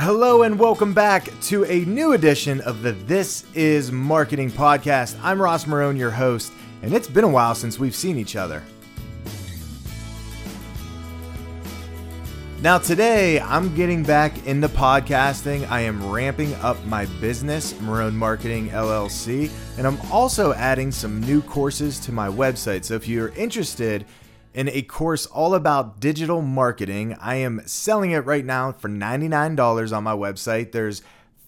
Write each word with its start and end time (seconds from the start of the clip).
Hello 0.00 0.42
and 0.42 0.58
welcome 0.58 0.92
back 0.92 1.28
to 1.42 1.64
a 1.66 1.84
new 1.84 2.14
edition 2.14 2.60
of 2.62 2.82
the 2.82 2.90
This 2.90 3.44
Is 3.54 3.92
Marketing 3.92 4.50
podcast. 4.50 5.16
I'm 5.22 5.40
Ross 5.40 5.66
Marone, 5.66 5.96
your 5.96 6.10
host, 6.10 6.52
and 6.82 6.92
it's 6.92 7.06
been 7.06 7.22
a 7.22 7.28
while 7.28 7.54
since 7.54 7.78
we've 7.78 7.94
seen 7.94 8.18
each 8.18 8.34
other. 8.34 8.60
Now, 12.60 12.78
today 12.78 13.38
I'm 13.38 13.72
getting 13.76 14.02
back 14.02 14.44
into 14.48 14.68
podcasting. 14.68 15.70
I 15.70 15.82
am 15.82 16.10
ramping 16.10 16.54
up 16.56 16.84
my 16.86 17.06
business, 17.20 17.72
Marone 17.74 18.14
Marketing 18.14 18.70
LLC, 18.70 19.48
and 19.78 19.86
I'm 19.86 20.00
also 20.10 20.54
adding 20.54 20.90
some 20.90 21.20
new 21.20 21.40
courses 21.40 22.00
to 22.00 22.10
my 22.10 22.26
website. 22.26 22.84
So 22.84 22.94
if 22.94 23.06
you're 23.06 23.28
interested 23.36 24.06
in 24.54 24.68
a 24.68 24.82
course 24.82 25.26
all 25.26 25.54
about 25.54 26.00
digital 26.00 26.40
marketing. 26.40 27.14
I 27.20 27.34
am 27.36 27.60
selling 27.66 28.12
it 28.12 28.24
right 28.24 28.44
now 28.44 28.72
for 28.72 28.88
$99 28.88 29.94
on 29.94 30.04
my 30.04 30.14
website. 30.14 30.72
There's 30.72 31.02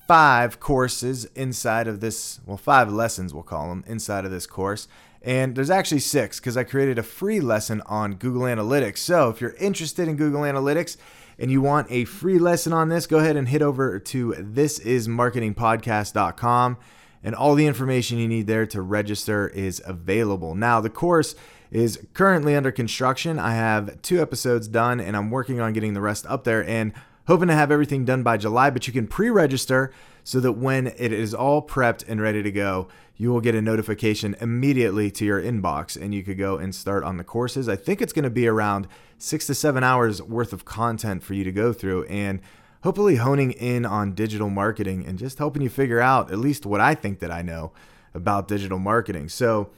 five 0.09 0.61
courses 0.61 1.25
inside 1.37 1.87
of 1.87 2.01
this, 2.01 2.41
well, 2.45 2.57
five 2.57 2.93
lessons, 2.93 3.33
we'll 3.33 3.45
call 3.45 3.69
them, 3.69 3.85
inside 3.87 4.25
of 4.25 4.33
this 4.33 4.47
course. 4.47 4.89
And 5.23 5.57
there's 5.57 5.71
actually 5.71 6.01
six 6.01 6.39
because 6.39 6.57
I 6.57 6.65
created 6.65 6.99
a 6.99 7.03
free 7.03 7.41
lesson 7.41 7.83
on 7.87 8.15
Google 8.15 8.43
Analytics. 8.43 8.99
So 8.99 9.31
if 9.31 9.41
you're 9.41 9.55
interested 9.55 10.09
in 10.09 10.17
Google 10.17 10.43
Analytics 10.43 10.97
and 11.39 11.51
you 11.51 11.61
want 11.61 11.89
a 11.91 12.05
free 12.05 12.39
lesson 12.39 12.73
on 12.73 12.89
this, 12.89 13.07
go 13.07 13.19
ahead 13.19 13.37
and 13.37 13.49
hit 13.49 13.61
over 13.63 13.99
to 13.99 14.33
thisismarketingpodcast.com. 14.33 16.77
And 17.25 17.35
all 17.35 17.57
the 17.57 17.67
information 17.67 18.19
you 18.19 18.29
need 18.29 18.47
there 18.47 18.67
to 18.67 18.81
register 18.81 19.49
is 19.49 19.83
available. 19.85 20.55
Now, 20.55 20.81
the 20.81 20.91
course 20.91 21.35
is 21.71 21.99
currently 22.15 22.55
under 22.55 22.71
construction. 22.71 23.39
I 23.39 23.55
have 23.55 24.01
two 24.03 24.21
episodes 24.21 24.69
done 24.69 25.01
and 25.01 25.17
I'm 25.17 25.31
working 25.31 25.61
on 25.61 25.73
getting 25.73 25.95
the 25.95 26.01
rest 26.01 26.27
up 26.27 26.45
there 26.45 26.67
and 26.67 26.93
hoping 27.27 27.49
to 27.49 27.55
have 27.55 27.71
everything 27.71 28.05
done 28.05 28.23
by 28.23 28.37
July. 28.37 28.71
But 28.71 28.87
you 28.87 28.93
can 28.93 29.07
pre 29.07 29.31
register 29.31 29.93
so 30.25 30.41
that 30.41 30.53
when 30.53 30.89
it 30.89 31.13
is 31.13 31.35
all 31.35 31.63
prepped 31.63 32.05
and 32.09 32.21
ready 32.21 32.43
to 32.43 32.51
go, 32.51 32.89
you 33.17 33.31
will 33.31 33.41
get 33.41 33.55
a 33.55 33.63
notification 33.63 34.37
immediately 34.41 35.11
to 35.11 35.25
your 35.25 35.41
inbox 35.41 36.01
and 36.01 36.15
you 36.15 36.23
could 36.23 36.39
go 36.39 36.59
and 36.59 36.75
start 36.75 37.05
on 37.05 37.17
the 37.17 37.25
courses. 37.25 37.69
I 37.69 37.77
think 37.77 38.03
it's 38.03 38.13
going 38.13 38.25
to 38.25 38.31
be 38.31 38.47
around 38.47 38.89
six 39.19 39.47
to 39.47 39.55
seven 39.55 39.83
hours 39.83 40.21
worth 40.21 40.53
of 40.53 40.65
content 40.65 41.23
for 41.23 41.35
you 41.35 41.45
to 41.45 41.53
go 41.53 41.73
through 41.73 42.05
and 42.05 42.41
hopefully 42.83 43.17
honing 43.17 43.53
in 43.53 43.87
on 43.87 44.13
digital 44.13 44.51
marketing 44.51 45.05
and 45.07 45.19
just 45.19 45.39
helping 45.39 45.63
you 45.63 45.69
figure 45.69 46.01
out 46.01 46.31
at 46.31 46.39
least 46.39 46.67
what 46.67 46.81
I 46.81 46.95
think 46.95 47.21
that 47.21 47.31
I 47.31 47.43
know 47.43 47.73
about 48.13 48.49
digital 48.49 48.79
marketing. 48.79 49.29
So, 49.29 49.71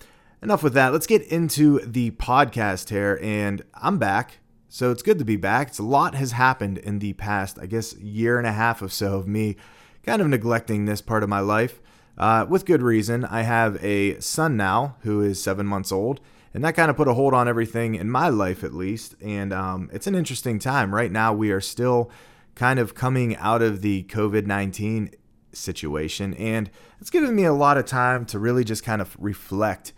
enough 0.43 0.63
with 0.63 0.75
that. 0.75 0.93
Let's 0.93 1.07
get 1.07 1.23
into 1.23 1.81
the 1.81 2.13
podcast 2.13 2.91
here. 2.91 3.19
And 3.23 3.63
I'm 3.75 3.99
back. 3.99 4.39
So 4.69 4.91
it's 4.91 5.03
good 5.03 5.19
to 5.19 5.25
be 5.25 5.37
back. 5.37 5.69
It's 5.69 5.79
a 5.79 5.83
lot 5.85 6.15
has 6.15 6.33
happened 6.33 6.79
in 6.79 6.99
the 6.99 7.15
past, 7.15 7.59
I 7.59 7.67
guess, 7.67 7.97
year 7.97 8.39
and 8.39 8.47
a 8.47 8.53
half 8.53 8.83
or 8.83 8.89
so 8.89 9.15
of 9.17 9.27
me 9.27 9.57
kind 10.05 10.23
of 10.23 10.29
neglecting 10.29 10.85
this 10.85 11.01
part 11.01 11.23
of 11.23 11.29
my 11.29 11.41
life. 11.41 11.81
Uh, 12.17 12.45
with 12.49 12.67
good 12.67 12.83
reason. 12.83 13.25
I 13.25 13.43
have 13.43 13.83
a 13.83 14.19
son 14.19 14.57
now 14.57 14.97
who 15.03 15.23
is 15.23 15.41
seven 15.41 15.67
months 15.67 15.93
old, 15.93 16.21
and 16.53 16.65
that 16.65 16.75
kind 16.75 16.91
of 16.91 16.97
put 16.97 17.07
a 17.07 17.15
hold 17.15 17.33
on 17.33 17.47
everything 17.47 17.95
in 17.95 18.11
my 18.11 18.29
life, 18.29 18.65
at 18.65 18.75
least. 18.75 19.15
And 19.23 19.53
um, 19.53 19.89
it's 19.93 20.09
an 20.09 20.17
interesting 20.17 20.59
time. 20.59 20.93
Right 20.93 21.13
now, 21.13 21.33
we 21.33 21.53
are 21.53 21.61
still 21.61 22.11
kind 22.57 22.81
of 22.81 22.97
coming 22.97 23.37
out 23.37 23.63
of 23.63 23.83
the 23.83 24.03
COVID 24.05 24.47
19 24.47 25.13
situation, 25.53 26.35
and 26.35 26.71
it's 27.01 27.11
given 27.11 27.37
me 27.37 27.45
a 27.45 27.53
lot 27.53 27.79
of 27.79 27.87
time 27.87 28.27
to 28.27 28.41
really 28.41 28.65
just 28.65 28.83
kind 28.83 29.01
of 29.01 29.17
reflect 29.21 29.93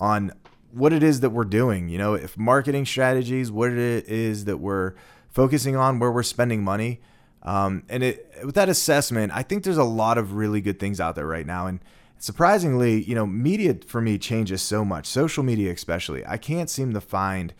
on 0.00 0.32
what 0.72 0.92
it 0.92 1.02
is 1.02 1.20
that 1.20 1.30
we're 1.30 1.44
doing. 1.44 1.88
You 1.88 1.98
know, 1.98 2.14
if 2.14 2.36
marketing 2.38 2.86
strategies, 2.86 3.50
what 3.50 3.72
it 3.72 4.08
is 4.08 4.46
that 4.46 4.56
we're 4.56 4.94
focusing 5.28 5.76
on, 5.76 5.98
where 5.98 6.10
we're 6.10 6.22
spending 6.22 6.64
money. 6.64 7.00
Um, 7.42 7.84
and 7.88 8.02
it, 8.02 8.30
with 8.44 8.54
that 8.54 8.68
assessment, 8.68 9.32
I 9.34 9.42
think 9.42 9.64
there's 9.64 9.78
a 9.78 9.84
lot 9.84 10.18
of 10.18 10.34
really 10.34 10.60
good 10.60 10.78
things 10.78 11.00
out 11.00 11.14
there 11.14 11.26
right 11.26 11.46
now. 11.46 11.66
And 11.66 11.80
surprisingly, 12.18 13.02
you 13.02 13.14
know, 13.14 13.26
media 13.26 13.76
for 13.86 14.00
me 14.00 14.18
changes 14.18 14.62
so 14.62 14.84
much, 14.84 15.06
social 15.06 15.42
media 15.42 15.72
especially. 15.72 16.24
I 16.26 16.36
can't 16.36 16.68
seem 16.68 16.92
to 16.92 17.00
find 17.00 17.54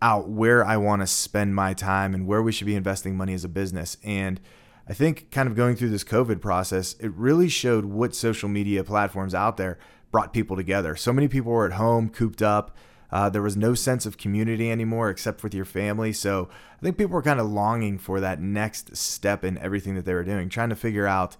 out 0.00 0.28
where 0.28 0.64
I 0.64 0.76
want 0.76 1.02
to 1.02 1.06
spend 1.06 1.54
my 1.54 1.72
time 1.74 2.14
and 2.14 2.26
where 2.26 2.42
we 2.42 2.52
should 2.52 2.66
be 2.66 2.74
investing 2.74 3.16
money 3.16 3.34
as 3.34 3.44
a 3.44 3.48
business. 3.48 3.96
And 4.02 4.40
I 4.88 4.92
think 4.92 5.30
kind 5.30 5.48
of 5.48 5.56
going 5.56 5.76
through 5.76 5.90
this 5.90 6.04
COVID 6.04 6.40
process, 6.40 6.94
it 6.94 7.12
really 7.14 7.48
showed 7.48 7.86
what 7.86 8.14
social 8.14 8.48
media 8.48 8.84
platforms 8.84 9.34
out 9.34 9.56
there 9.56 9.78
brought 10.14 10.32
people 10.32 10.54
together. 10.54 10.94
So 10.94 11.12
many 11.12 11.26
people 11.26 11.50
were 11.50 11.66
at 11.66 11.72
home, 11.72 12.08
cooped 12.08 12.40
up. 12.40 12.76
Uh, 13.10 13.28
there 13.28 13.42
was 13.42 13.56
no 13.56 13.74
sense 13.74 14.06
of 14.06 14.16
community 14.16 14.70
anymore 14.70 15.10
except 15.10 15.42
with 15.42 15.52
your 15.52 15.64
family. 15.64 16.12
So 16.12 16.48
I 16.78 16.82
think 16.84 16.96
people 16.96 17.14
were 17.14 17.20
kind 17.20 17.40
of 17.40 17.50
longing 17.50 17.98
for 17.98 18.20
that 18.20 18.40
next 18.40 18.96
step 18.96 19.42
in 19.42 19.58
everything 19.58 19.96
that 19.96 20.04
they 20.04 20.14
were 20.14 20.22
doing, 20.22 20.48
trying 20.48 20.68
to 20.68 20.76
figure 20.76 21.08
out 21.08 21.36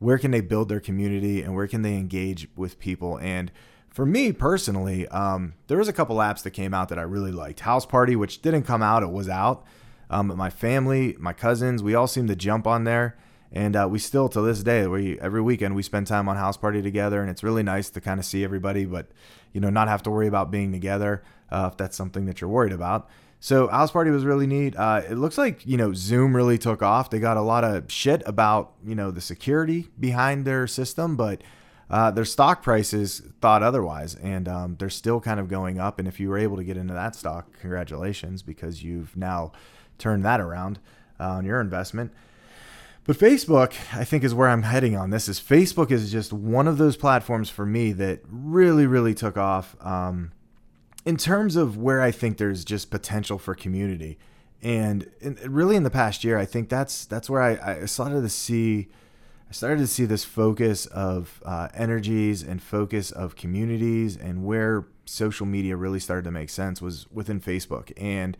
where 0.00 0.18
can 0.18 0.32
they 0.32 0.42
build 0.42 0.68
their 0.68 0.80
community 0.80 1.40
and 1.40 1.54
where 1.54 1.66
can 1.66 1.80
they 1.80 1.94
engage 1.94 2.46
with 2.56 2.78
people. 2.78 3.18
And 3.20 3.50
for 3.88 4.04
me 4.04 4.32
personally, 4.32 5.08
um, 5.08 5.54
there 5.68 5.78
was 5.78 5.88
a 5.88 5.92
couple 5.94 6.16
apps 6.16 6.42
that 6.42 6.50
came 6.50 6.74
out 6.74 6.90
that 6.90 6.98
I 6.98 7.02
really 7.04 7.32
liked. 7.32 7.60
House 7.60 7.86
Party, 7.86 8.16
which 8.16 8.42
didn't 8.42 8.64
come 8.64 8.82
out, 8.82 9.02
it 9.02 9.12
was 9.12 9.30
out. 9.30 9.64
Um, 10.10 10.30
my 10.36 10.50
family, 10.50 11.16
my 11.18 11.32
cousins, 11.32 11.82
we 11.82 11.94
all 11.94 12.06
seemed 12.06 12.28
to 12.28 12.36
jump 12.36 12.66
on 12.66 12.84
there. 12.84 13.16
And 13.54 13.76
uh, 13.76 13.86
we 13.88 14.00
still, 14.00 14.28
to 14.30 14.40
this 14.40 14.64
day, 14.64 14.86
we 14.88 15.18
every 15.20 15.40
weekend 15.40 15.76
we 15.76 15.84
spend 15.84 16.08
time 16.08 16.28
on 16.28 16.36
house 16.36 16.56
party 16.56 16.82
together, 16.82 17.22
and 17.22 17.30
it's 17.30 17.44
really 17.44 17.62
nice 17.62 17.88
to 17.90 18.00
kind 18.00 18.18
of 18.18 18.26
see 18.26 18.42
everybody, 18.42 18.84
but 18.84 19.06
you 19.52 19.60
know, 19.60 19.70
not 19.70 19.86
have 19.86 20.02
to 20.02 20.10
worry 20.10 20.26
about 20.26 20.50
being 20.50 20.72
together 20.72 21.22
uh, 21.52 21.68
if 21.70 21.76
that's 21.76 21.96
something 21.96 22.26
that 22.26 22.40
you're 22.40 22.50
worried 22.50 22.72
about. 22.72 23.08
So 23.38 23.68
house 23.68 23.92
party 23.92 24.10
was 24.10 24.24
really 24.24 24.48
neat. 24.48 24.74
Uh, 24.76 25.02
it 25.08 25.14
looks 25.14 25.38
like 25.38 25.64
you 25.64 25.76
know 25.76 25.92
Zoom 25.92 26.34
really 26.34 26.58
took 26.58 26.82
off. 26.82 27.10
They 27.10 27.20
got 27.20 27.36
a 27.36 27.42
lot 27.42 27.62
of 27.62 27.92
shit 27.92 28.22
about 28.26 28.72
you 28.84 28.96
know 28.96 29.12
the 29.12 29.20
security 29.20 29.88
behind 30.00 30.44
their 30.44 30.66
system, 30.66 31.14
but 31.14 31.42
uh, 31.88 32.10
their 32.10 32.24
stock 32.24 32.60
prices 32.60 33.22
thought 33.40 33.62
otherwise, 33.62 34.16
and 34.16 34.48
um, 34.48 34.76
they're 34.80 34.90
still 34.90 35.20
kind 35.20 35.38
of 35.38 35.46
going 35.46 35.78
up. 35.78 36.00
And 36.00 36.08
if 36.08 36.18
you 36.18 36.28
were 36.28 36.38
able 36.38 36.56
to 36.56 36.64
get 36.64 36.76
into 36.76 36.94
that 36.94 37.14
stock, 37.14 37.56
congratulations, 37.60 38.42
because 38.42 38.82
you've 38.82 39.16
now 39.16 39.52
turned 39.98 40.24
that 40.24 40.40
around 40.40 40.80
uh, 41.20 41.28
on 41.28 41.44
your 41.44 41.60
investment. 41.60 42.12
But 43.06 43.18
Facebook, 43.18 43.74
I 43.94 44.04
think, 44.04 44.24
is 44.24 44.34
where 44.34 44.48
I'm 44.48 44.62
heading 44.62 44.96
on 44.96 45.10
this. 45.10 45.28
Is 45.28 45.38
Facebook 45.38 45.90
is 45.90 46.10
just 46.10 46.32
one 46.32 46.66
of 46.66 46.78
those 46.78 46.96
platforms 46.96 47.50
for 47.50 47.66
me 47.66 47.92
that 47.92 48.20
really, 48.28 48.86
really 48.86 49.14
took 49.14 49.36
off 49.36 49.76
um, 49.84 50.32
in 51.04 51.18
terms 51.18 51.56
of 51.56 51.76
where 51.76 52.00
I 52.00 52.10
think 52.10 52.38
there's 52.38 52.64
just 52.64 52.90
potential 52.90 53.38
for 53.38 53.54
community. 53.54 54.18
And 54.62 55.10
in, 55.20 55.38
really, 55.44 55.76
in 55.76 55.82
the 55.82 55.90
past 55.90 56.24
year, 56.24 56.38
I 56.38 56.46
think 56.46 56.70
that's 56.70 57.04
that's 57.04 57.28
where 57.28 57.42
I, 57.42 57.82
I 57.82 57.84
started 57.84 58.22
to 58.22 58.30
see 58.30 58.88
I 59.50 59.52
started 59.52 59.80
to 59.80 59.86
see 59.86 60.06
this 60.06 60.24
focus 60.24 60.86
of 60.86 61.42
uh, 61.44 61.68
energies 61.74 62.42
and 62.42 62.62
focus 62.62 63.10
of 63.10 63.36
communities, 63.36 64.16
and 64.16 64.44
where 64.44 64.86
social 65.04 65.44
media 65.44 65.76
really 65.76 66.00
started 66.00 66.24
to 66.24 66.30
make 66.30 66.48
sense 66.48 66.80
was 66.80 67.06
within 67.12 67.38
Facebook 67.38 67.92
and 67.98 68.38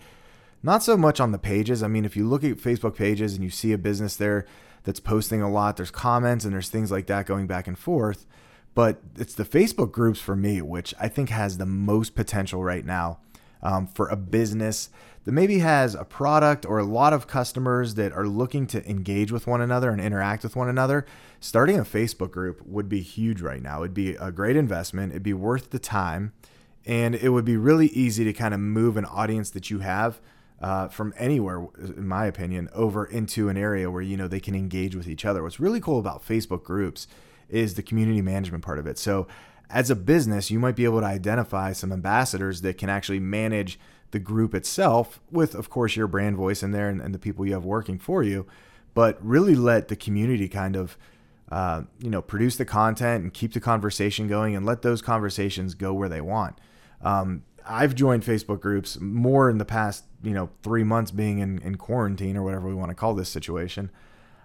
not 0.64 0.82
so 0.82 0.96
much 0.96 1.20
on 1.20 1.32
the 1.32 1.38
pages. 1.38 1.82
I 1.82 1.88
mean, 1.88 2.04
if 2.04 2.16
you 2.16 2.26
look 2.26 2.42
at 2.42 2.56
Facebook 2.56 2.96
pages 2.96 3.34
and 3.34 3.44
you 3.44 3.50
see 3.50 3.72
a 3.72 3.78
business 3.78 4.16
there 4.16 4.46
that's 4.84 5.00
posting 5.00 5.42
a 5.42 5.50
lot, 5.50 5.76
there's 5.76 5.90
comments 5.90 6.44
and 6.44 6.54
there's 6.54 6.70
things 6.70 6.90
like 6.90 7.06
that 7.06 7.26
going 7.26 7.46
back 7.46 7.66
and 7.66 7.78
forth. 7.78 8.26
But 8.74 9.00
it's 9.16 9.34
the 9.34 9.44
Facebook 9.44 9.92
groups 9.92 10.20
for 10.20 10.34
me, 10.34 10.60
which 10.62 10.94
I 10.98 11.08
think 11.08 11.28
has 11.28 11.58
the 11.58 11.66
most 11.66 12.14
potential 12.14 12.64
right 12.64 12.84
now 12.84 13.18
um, 13.62 13.86
for 13.86 14.08
a 14.08 14.16
business 14.16 14.90
that 15.24 15.32
maybe 15.32 15.60
has 15.60 15.94
a 15.94 16.04
product 16.04 16.66
or 16.66 16.78
a 16.78 16.84
lot 16.84 17.12
of 17.12 17.26
customers 17.26 17.94
that 17.94 18.12
are 18.12 18.26
looking 18.26 18.66
to 18.68 18.88
engage 18.88 19.32
with 19.32 19.46
one 19.46 19.60
another 19.60 19.90
and 19.90 20.00
interact 20.00 20.42
with 20.42 20.56
one 20.56 20.68
another. 20.68 21.06
Starting 21.40 21.78
a 21.78 21.84
Facebook 21.84 22.30
group 22.30 22.64
would 22.66 22.88
be 22.88 23.00
huge 23.00 23.40
right 23.40 23.62
now. 23.62 23.82
It'd 23.82 23.94
be 23.94 24.16
a 24.16 24.32
great 24.32 24.56
investment, 24.56 25.12
it'd 25.12 25.22
be 25.22 25.32
worth 25.32 25.70
the 25.70 25.78
time, 25.78 26.32
and 26.84 27.14
it 27.14 27.30
would 27.30 27.44
be 27.44 27.56
really 27.56 27.88
easy 27.88 28.24
to 28.24 28.32
kind 28.32 28.52
of 28.52 28.60
move 28.60 28.96
an 28.96 29.06
audience 29.06 29.50
that 29.50 29.70
you 29.70 29.78
have 29.78 30.20
uh, 30.64 30.88
from 30.88 31.12
anywhere, 31.18 31.66
in 31.78 32.08
my 32.08 32.24
opinion, 32.24 32.70
over 32.72 33.04
into 33.04 33.50
an 33.50 33.56
area 33.58 33.90
where 33.90 34.00
you 34.00 34.16
know 34.16 34.26
they 34.26 34.40
can 34.40 34.54
engage 34.54 34.96
with 34.96 35.06
each 35.06 35.26
other. 35.26 35.42
What's 35.42 35.60
really 35.60 35.78
cool 35.78 35.98
about 35.98 36.26
Facebook 36.26 36.64
groups 36.64 37.06
is 37.50 37.74
the 37.74 37.82
community 37.82 38.22
management 38.22 38.64
part 38.64 38.78
of 38.78 38.86
it. 38.86 38.98
So, 38.98 39.26
as 39.68 39.90
a 39.90 39.94
business, 39.94 40.50
you 40.50 40.58
might 40.58 40.74
be 40.74 40.86
able 40.86 41.00
to 41.00 41.06
identify 41.06 41.74
some 41.74 41.92
ambassadors 41.92 42.62
that 42.62 42.78
can 42.78 42.88
actually 42.88 43.20
manage 43.20 43.78
the 44.12 44.18
group 44.18 44.54
itself, 44.54 45.20
with 45.30 45.54
of 45.54 45.68
course 45.68 45.96
your 45.96 46.06
brand 46.06 46.38
voice 46.38 46.62
in 46.62 46.70
there 46.70 46.88
and, 46.88 47.02
and 47.02 47.14
the 47.14 47.18
people 47.18 47.44
you 47.44 47.52
have 47.52 47.66
working 47.66 47.98
for 47.98 48.22
you, 48.22 48.46
but 48.94 49.18
really 49.22 49.54
let 49.54 49.88
the 49.88 49.96
community 49.96 50.48
kind 50.48 50.76
of 50.76 50.96
uh, 51.52 51.82
you 51.98 52.08
know 52.08 52.22
produce 52.22 52.56
the 52.56 52.64
content 52.64 53.22
and 53.22 53.34
keep 53.34 53.52
the 53.52 53.60
conversation 53.60 54.28
going 54.28 54.56
and 54.56 54.64
let 54.64 54.80
those 54.80 55.02
conversations 55.02 55.74
go 55.74 55.92
where 55.92 56.08
they 56.08 56.22
want. 56.22 56.58
Um, 57.02 57.42
I've 57.66 57.94
joined 57.94 58.22
Facebook 58.22 58.60
groups 58.60 59.00
more 59.00 59.48
in 59.48 59.58
the 59.58 59.64
past, 59.64 60.04
you 60.22 60.32
know, 60.32 60.50
three 60.62 60.84
months 60.84 61.10
being 61.10 61.38
in, 61.38 61.60
in 61.62 61.76
quarantine 61.76 62.36
or 62.36 62.42
whatever 62.42 62.68
we 62.68 62.74
want 62.74 62.90
to 62.90 62.94
call 62.94 63.14
this 63.14 63.28
situation. 63.28 63.90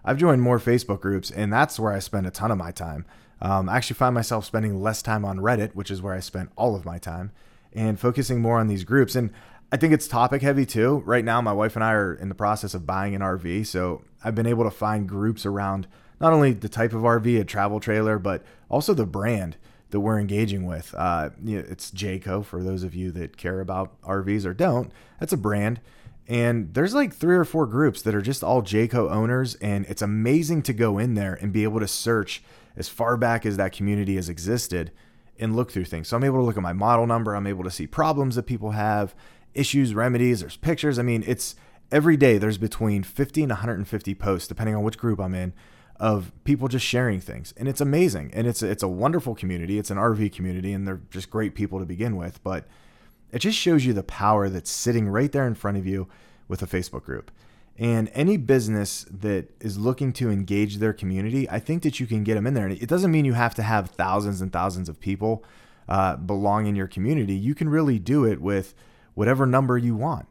I've 0.06 0.18
joined 0.18 0.42
more 0.42 0.60
Facebook 0.60 1.01
groups, 1.01 1.30
and 1.30 1.51
that's 1.51 1.80
where 1.80 1.92
I 1.92 2.00
spend 2.00 2.25
a 2.25 2.31
ton 2.31 2.51
of 2.51 2.57
my 2.57 2.71
time. 2.71 3.06
Um, 3.42 3.69
I 3.69 3.77
actually 3.77 3.95
find 3.95 4.16
myself 4.16 4.45
spending 4.45 4.81
less 4.81 5.01
time 5.01 5.25
on 5.25 5.39
Reddit, 5.39 5.75
which 5.75 5.92
is 5.92 6.01
where 6.01 6.13
I 6.13 6.19
spent 6.19 6.51
all 6.56 6.75
of 6.75 6.86
my 6.86 6.98
time, 6.98 7.31
and 7.74 8.00
focusing 8.00 8.42
more 8.42 8.60
on 8.60 8.68
these 8.68 8.83
groups. 8.83 9.16
And 9.16 9.31
I 9.71 9.77
think 9.77 9.94
it's 9.94 10.07
topic 10.07 10.42
heavy 10.42 10.66
too. 10.66 11.04
Right 11.06 11.24
now, 11.24 11.42
my 11.42 11.54
wife 11.54 11.75
and 11.75 11.83
I 11.83 11.94
are 11.94 12.13
in 12.13 12.30
the 12.30 12.36
process 12.36 12.74
of 12.74 12.86
buying 12.86 13.13
an 13.13 13.21
RV. 13.21 13.68
So 13.68 14.04
I've 14.24 14.36
been 14.36 14.48
able 14.48 14.63
to 14.63 14.71
find 14.71 15.07
groups 15.07 15.45
around 15.45 15.88
not 16.19 16.33
only 16.33 16.54
the 16.54 16.69
type 16.69 16.94
of 16.94 17.04
RV, 17.04 17.39
a 17.39 17.45
travel 17.45 17.80
trailer, 17.80 18.18
but 18.18 18.44
also 18.68 18.94
the 18.94 19.06
brand 19.06 19.57
that 19.91 20.00
we're 20.00 20.19
engaging 20.19 20.65
with. 20.65 20.94
Uh, 20.97 21.30
you 21.44 21.57
know, 21.57 21.65
it's 21.68 21.91
Jayco 21.91 22.44
for 22.44 22.63
those 22.63 22.83
of 22.83 22.95
you 22.95 23.12
that 23.12 23.38
care 23.38 23.59
about 23.59 24.00
RVs 24.01 24.45
or 24.45 24.53
don't. 24.53 24.91
That's 25.19 25.33
a 25.33 25.38
brand. 25.38 25.81
And 26.27 26.74
there's 26.75 26.94
like 26.94 27.13
three 27.13 27.36
or 27.36 27.44
four 27.45 27.65
groups 27.65 28.03
that 28.03 28.13
are 28.13 28.21
just 28.21 28.44
all 28.44 28.62
Jayco 28.62 29.12
owners. 29.12 29.56
And 29.56 29.86
it's 29.88 30.03
amazing 30.03 30.62
to 30.63 30.74
go 30.74 31.00
in 31.00 31.15
there 31.15 31.33
and 31.33 31.51
be 31.51 31.63
able 31.63 31.80
to 31.80 31.88
search 31.88 32.44
as 32.77 32.88
far 32.88 33.18
back 33.18 33.45
as 33.45 33.57
that 33.57 33.71
community 33.71 34.15
has 34.15 34.30
existed 34.30 34.91
and 35.39 35.56
look 35.56 35.71
through 35.71 35.86
things. 35.86 36.07
So 36.07 36.18
I'm 36.18 36.24
able 36.24 36.38
to 36.38 36.44
look 36.44 36.57
at 36.57 36.63
my 36.63 36.74
model 36.74 37.07
number. 37.07 37.35
I'm 37.35 37.47
able 37.47 37.63
to 37.63 37.71
see 37.71 37.88
problems 37.88 38.35
that 38.35 38.44
people 38.44 38.71
have, 38.71 39.15
issues, 39.53 39.95
remedies, 39.95 40.42
there's 40.42 40.57
pictures. 40.57 41.00
I 41.00 41.01
mean, 41.01 41.24
it's 41.25 41.56
every 41.92 42.18
day 42.18 42.38
there's 42.38 42.57
between 42.57 43.03
50 43.03 43.44
and 43.44 43.50
150 43.51 44.15
posts, 44.15 44.47
depending 44.47 44.75
on 44.75 44.83
which 44.83 44.97
group 44.97 45.19
I'm 45.19 45.33
in, 45.33 45.53
of 45.99 46.31
people 46.45 46.67
just 46.67 46.85
sharing 46.85 47.19
things. 47.19 47.53
And 47.57 47.67
it's 47.67 47.81
amazing. 47.81 48.31
And 48.33 48.47
it's 48.47 48.63
it's 48.63 48.83
a 48.83 48.87
wonderful 48.87 49.35
community. 49.35 49.77
It's 49.77 49.91
an 49.91 49.97
RV 49.97 50.33
community 50.33 50.73
and 50.73 50.87
they're 50.87 51.01
just 51.09 51.29
great 51.29 51.55
people 51.55 51.79
to 51.79 51.85
begin 51.85 52.15
with, 52.15 52.41
but 52.43 52.65
it 53.31 53.39
just 53.39 53.57
shows 53.57 53.85
you 53.85 53.93
the 53.93 54.03
power 54.03 54.49
that's 54.49 54.71
sitting 54.71 55.09
right 55.09 55.31
there 55.31 55.45
in 55.45 55.55
front 55.55 55.77
of 55.77 55.85
you 55.85 56.07
with 56.47 56.61
a 56.61 56.67
Facebook 56.67 57.03
group. 57.03 57.31
And 57.77 58.09
any 58.13 58.35
business 58.35 59.05
that 59.09 59.51
is 59.61 59.77
looking 59.77 60.11
to 60.13 60.29
engage 60.29 60.77
their 60.77 60.91
community, 60.91 61.49
I 61.49 61.59
think 61.59 61.83
that 61.83 61.99
you 61.99 62.07
can 62.07 62.23
get 62.23 62.35
them 62.35 62.45
in 62.45 62.53
there. 62.53 62.65
And 62.65 62.81
it 62.81 62.89
doesn't 62.89 63.11
mean 63.11 63.23
you 63.23 63.33
have 63.33 63.55
to 63.55 63.63
have 63.63 63.91
thousands 63.91 64.41
and 64.41 64.51
thousands 64.51 64.89
of 64.89 64.99
people 64.99 65.45
uh, 65.87 66.17
belong 66.17 66.65
in 66.65 66.75
your 66.75 66.87
community. 66.87 67.35
You 67.35 67.55
can 67.55 67.69
really 67.69 67.97
do 67.97 68.25
it 68.25 68.41
with 68.41 68.73
whatever 69.13 69.45
number 69.45 69.77
you 69.77 69.95
want. 69.95 70.27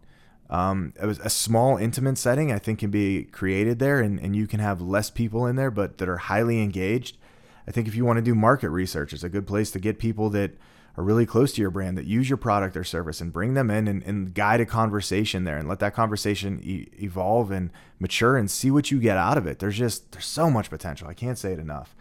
Um, 0.50 0.94
a 0.98 1.28
small 1.28 1.76
intimate 1.76 2.16
setting 2.16 2.50
I 2.50 2.58
think 2.58 2.78
can 2.78 2.90
be 2.90 3.24
created 3.24 3.78
there, 3.80 4.00
and, 4.00 4.18
and 4.18 4.34
you 4.34 4.46
can 4.46 4.60
have 4.60 4.80
less 4.80 5.10
people 5.10 5.46
in 5.46 5.56
there, 5.56 5.70
but 5.70 5.98
that 5.98 6.08
are 6.08 6.16
highly 6.16 6.62
engaged. 6.62 7.18
I 7.66 7.70
think 7.70 7.86
if 7.86 7.94
you 7.94 8.06
want 8.06 8.16
to 8.16 8.22
do 8.22 8.34
market 8.34 8.70
research, 8.70 9.12
it's 9.12 9.22
a 9.22 9.28
good 9.28 9.46
place 9.46 9.70
to 9.72 9.78
get 9.78 9.98
people 9.98 10.30
that 10.30 10.52
are 10.98 11.04
really 11.04 11.26
close 11.26 11.52
to 11.52 11.60
your 11.60 11.70
brand 11.70 11.96
that 11.96 12.06
use 12.06 12.28
your 12.28 12.36
product 12.36 12.76
or 12.76 12.82
service 12.82 13.20
and 13.20 13.32
bring 13.32 13.54
them 13.54 13.70
in 13.70 13.86
and, 13.86 14.02
and 14.02 14.34
guide 14.34 14.60
a 14.60 14.66
conversation 14.66 15.44
there 15.44 15.56
and 15.56 15.68
let 15.68 15.78
that 15.78 15.94
conversation 15.94 16.60
e- 16.62 16.88
evolve 16.98 17.52
and 17.52 17.70
mature 18.00 18.36
and 18.36 18.50
see 18.50 18.70
what 18.70 18.90
you 18.90 18.98
get 18.98 19.16
out 19.16 19.38
of 19.38 19.46
it. 19.46 19.60
There's 19.60 19.78
just 19.78 20.10
there's 20.10 20.24
so 20.24 20.50
much 20.50 20.70
potential. 20.70 21.06
I 21.06 21.14
can't 21.14 21.38
say 21.38 21.52
it 21.52 21.60
enough. 21.60 21.94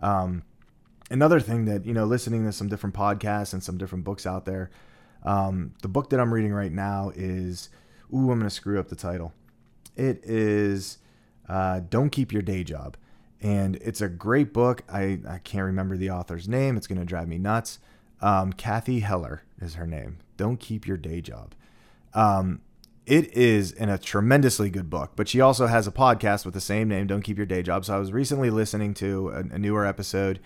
Um, 0.00 0.44
another 1.10 1.40
thing 1.40 1.66
that 1.66 1.84
you 1.84 1.92
know, 1.92 2.06
listening 2.06 2.46
to 2.46 2.52
some 2.52 2.68
different 2.68 2.94
podcasts 2.94 3.52
and 3.52 3.62
some 3.62 3.76
different 3.76 4.04
books 4.04 4.24
out 4.24 4.46
there. 4.46 4.70
Um, 5.24 5.74
the 5.82 5.88
book 5.88 6.08
that 6.10 6.20
I'm 6.20 6.32
reading 6.32 6.54
right 6.54 6.72
now 6.72 7.12
is 7.14 7.68
ooh, 8.14 8.30
I'm 8.30 8.38
gonna 8.38 8.50
screw 8.50 8.78
up 8.78 8.88
the 8.88 8.96
title. 8.96 9.32
It 9.96 10.20
is 10.24 10.98
uh, 11.48 11.80
"Don't 11.88 12.10
Keep 12.10 12.32
Your 12.32 12.42
Day 12.42 12.64
Job." 12.64 12.96
and 13.40 13.76
it's 13.76 14.00
a 14.00 14.08
great 14.08 14.52
book. 14.52 14.82
I, 14.88 15.20
I 15.28 15.38
can't 15.38 15.64
remember 15.64 15.96
the 15.96 16.10
author's 16.10 16.48
name. 16.48 16.76
It's 16.76 16.86
going 16.86 16.98
to 16.98 17.04
drive 17.04 17.28
me 17.28 17.38
nuts. 17.38 17.78
Um, 18.20 18.52
Cathy 18.52 19.00
Heller 19.00 19.42
is 19.60 19.74
her 19.74 19.86
name. 19.86 20.18
Don't 20.36 20.58
keep 20.58 20.86
your 20.86 20.96
day 20.96 21.20
job. 21.20 21.54
Um, 22.14 22.60
it 23.06 23.32
is 23.34 23.72
in 23.72 23.88
a 23.88 23.96
tremendously 23.96 24.70
good 24.70 24.90
book, 24.90 25.12
but 25.16 25.28
she 25.28 25.40
also 25.40 25.66
has 25.66 25.86
a 25.86 25.92
podcast 25.92 26.44
with 26.44 26.54
the 26.54 26.60
same 26.60 26.88
name, 26.88 27.06
Don't 27.06 27.22
Keep 27.22 27.38
Your 27.38 27.46
Day 27.46 27.62
Job. 27.62 27.84
So 27.84 27.94
I 27.94 27.98
was 27.98 28.12
recently 28.12 28.50
listening 28.50 28.92
to 28.94 29.30
a, 29.30 29.38
a 29.38 29.58
newer 29.58 29.86
episode, 29.86 30.40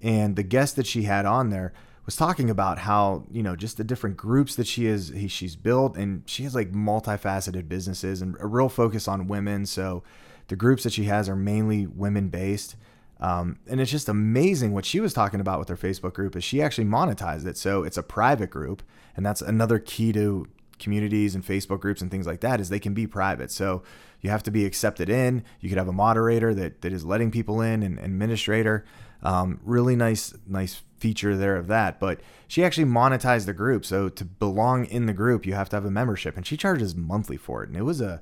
and 0.00 0.36
the 0.36 0.42
guest 0.42 0.76
that 0.76 0.86
she 0.86 1.02
had 1.02 1.26
on 1.26 1.50
there 1.50 1.72
was 2.06 2.16
talking 2.16 2.48
about 2.48 2.78
how 2.78 3.24
you 3.30 3.42
know 3.42 3.56
just 3.56 3.76
the 3.76 3.84
different 3.84 4.16
groups 4.16 4.56
that 4.56 4.66
she 4.66 4.86
is 4.86 5.08
he, 5.08 5.28
she's 5.28 5.56
built, 5.56 5.96
and 5.96 6.22
she 6.26 6.44
has 6.44 6.54
like 6.54 6.72
multifaceted 6.72 7.68
businesses 7.68 8.22
and 8.22 8.36
a 8.40 8.46
real 8.46 8.68
focus 8.68 9.06
on 9.06 9.28
women. 9.28 9.66
So 9.66 10.02
the 10.48 10.56
groups 10.56 10.84
that 10.84 10.92
she 10.92 11.04
has 11.04 11.28
are 11.28 11.36
mainly 11.36 11.86
women 11.86 12.28
based. 12.28 12.76
Um, 13.18 13.58
and 13.66 13.80
it's 13.80 13.90
just 13.90 14.08
amazing 14.08 14.72
what 14.72 14.84
she 14.84 15.00
was 15.00 15.14
talking 15.14 15.40
about 15.40 15.58
with 15.58 15.68
her 15.68 15.76
Facebook 15.76 16.12
group 16.12 16.36
is 16.36 16.44
she 16.44 16.60
actually 16.60 16.84
monetized 16.84 17.46
it. 17.46 17.56
So 17.56 17.82
it's 17.82 17.96
a 17.96 18.02
private 18.02 18.50
group. 18.50 18.82
And 19.16 19.24
that's 19.24 19.40
another 19.40 19.78
key 19.78 20.12
to 20.12 20.46
communities 20.78 21.34
and 21.34 21.44
Facebook 21.44 21.80
groups 21.80 22.02
and 22.02 22.10
things 22.10 22.26
like 22.26 22.40
that 22.40 22.60
is 22.60 22.68
they 22.68 22.78
can 22.78 22.92
be 22.92 23.06
private. 23.06 23.50
So 23.50 23.82
you 24.20 24.28
have 24.28 24.42
to 24.42 24.50
be 24.50 24.66
accepted 24.66 25.08
in. 25.08 25.42
You 25.60 25.70
could 25.70 25.78
have 25.78 25.88
a 25.88 25.92
moderator 25.92 26.52
that, 26.54 26.82
that 26.82 26.92
is 26.92 27.04
letting 27.04 27.30
people 27.30 27.62
in 27.62 27.82
and 27.82 27.98
administrator. 27.98 28.84
Um, 29.22 29.60
really 29.64 29.96
nice, 29.96 30.34
nice 30.46 30.82
feature 30.98 31.36
there 31.36 31.56
of 31.56 31.66
that. 31.68 31.98
But 32.00 32.20
she 32.48 32.64
actually 32.64 32.86
monetized 32.86 33.46
the 33.46 33.52
group. 33.52 33.84
So 33.84 34.08
to 34.08 34.24
belong 34.24 34.84
in 34.86 35.06
the 35.06 35.12
group, 35.12 35.46
you 35.46 35.54
have 35.54 35.68
to 35.70 35.76
have 35.76 35.84
a 35.84 35.90
membership 35.90 36.36
and 36.36 36.46
she 36.46 36.56
charges 36.56 36.94
monthly 36.94 37.36
for 37.36 37.62
it. 37.62 37.68
And 37.68 37.76
it 37.76 37.82
was 37.82 38.00
a, 38.00 38.14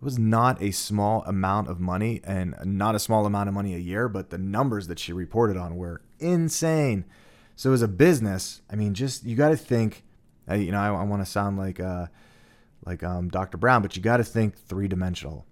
it 0.00 0.04
was 0.04 0.18
not 0.18 0.60
a 0.62 0.70
small 0.70 1.22
amount 1.24 1.68
of 1.68 1.80
money 1.80 2.20
and 2.24 2.54
not 2.64 2.94
a 2.94 2.98
small 2.98 3.26
amount 3.26 3.48
of 3.48 3.54
money 3.54 3.74
a 3.74 3.78
year, 3.78 4.08
but 4.08 4.30
the 4.30 4.38
numbers 4.38 4.86
that 4.88 4.98
she 4.98 5.12
reported 5.12 5.56
on 5.56 5.76
were 5.76 6.02
insane. 6.18 7.04
So 7.56 7.72
as 7.72 7.82
a 7.82 7.88
business, 7.88 8.62
I 8.70 8.76
mean, 8.76 8.94
just 8.94 9.24
you 9.24 9.34
got 9.34 9.48
to 9.48 9.56
think. 9.56 10.04
You 10.50 10.72
know, 10.72 10.78
I, 10.78 10.88
I 10.88 11.02
want 11.02 11.20
to 11.20 11.30
sound 11.30 11.58
like 11.58 11.78
uh, 11.78 12.06
like 12.86 13.02
um, 13.02 13.28
Dr. 13.28 13.58
Brown, 13.58 13.82
but 13.82 13.96
you 13.96 14.02
got 14.02 14.18
to 14.18 14.24
think 14.24 14.56
three 14.56 14.88
dimensional. 14.88 15.44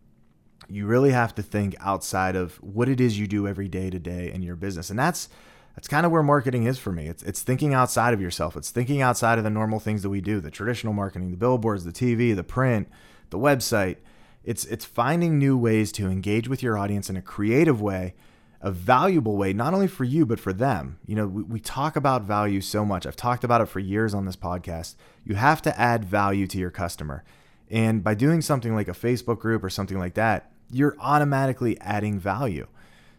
You 0.68 0.86
really 0.86 1.12
have 1.12 1.34
to 1.36 1.42
think 1.42 1.74
outside 1.80 2.36
of 2.36 2.56
what 2.56 2.88
it 2.88 3.00
is 3.00 3.18
you 3.18 3.26
do 3.26 3.46
every 3.46 3.68
day 3.68 3.90
to 3.90 3.98
day 3.98 4.30
in 4.32 4.42
your 4.42 4.56
business, 4.56 4.90
and 4.90 4.98
that's 4.98 5.28
that's 5.74 5.88
kind 5.88 6.06
of 6.06 6.12
where 6.12 6.22
marketing 6.22 6.64
is 6.64 6.78
for 6.78 6.92
me. 6.92 7.06
It's 7.06 7.22
it's 7.22 7.42
thinking 7.42 7.74
outside 7.74 8.14
of 8.14 8.20
yourself. 8.20 8.56
It's 8.56 8.70
thinking 8.70 9.02
outside 9.02 9.38
of 9.38 9.44
the 9.44 9.50
normal 9.50 9.80
things 9.80 10.02
that 10.02 10.10
we 10.10 10.20
do, 10.20 10.40
the 10.40 10.50
traditional 10.50 10.92
marketing, 10.92 11.30
the 11.30 11.36
billboards, 11.36 11.84
the 11.84 11.92
TV, 11.92 12.34
the 12.34 12.44
print, 12.44 12.88
the 13.30 13.38
website 13.38 13.96
it's 14.46 14.64
it's 14.66 14.84
finding 14.84 15.38
new 15.38 15.58
ways 15.58 15.92
to 15.92 16.06
engage 16.06 16.48
with 16.48 16.62
your 16.62 16.78
audience 16.78 17.10
in 17.10 17.16
a 17.16 17.22
creative 17.22 17.82
way, 17.82 18.14
a 18.60 18.70
valuable 18.70 19.36
way, 19.36 19.52
not 19.52 19.74
only 19.74 19.88
for 19.88 20.04
you 20.04 20.24
but 20.24 20.38
for 20.38 20.52
them. 20.52 20.98
You 21.04 21.16
know, 21.16 21.26
we, 21.26 21.42
we 21.42 21.60
talk 21.60 21.96
about 21.96 22.22
value 22.22 22.60
so 22.60 22.84
much. 22.84 23.04
I've 23.06 23.16
talked 23.16 23.42
about 23.42 23.60
it 23.60 23.66
for 23.66 23.80
years 23.80 24.14
on 24.14 24.24
this 24.24 24.36
podcast. 24.36 24.94
You 25.24 25.34
have 25.34 25.60
to 25.62 25.78
add 25.78 26.04
value 26.04 26.46
to 26.46 26.58
your 26.58 26.70
customer. 26.70 27.24
And 27.68 28.04
by 28.04 28.14
doing 28.14 28.40
something 28.40 28.72
like 28.72 28.86
a 28.86 28.92
Facebook 28.92 29.40
group 29.40 29.64
or 29.64 29.70
something 29.70 29.98
like 29.98 30.14
that, 30.14 30.52
you're 30.70 30.96
automatically 31.00 31.80
adding 31.80 32.18
value. 32.18 32.66